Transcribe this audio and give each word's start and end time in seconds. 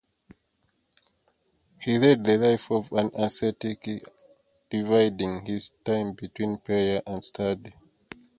He 1.79 1.99
led 1.99 2.23
the 2.23 2.35
life 2.39 2.71
of 2.71 2.91
an 2.91 3.11
ascetic, 3.13 3.87
dividing 4.71 5.45
his 5.45 5.73
time 5.85 6.13
between 6.13 6.57
prayer 6.57 7.03
and 7.05 7.23
study. 7.23 7.71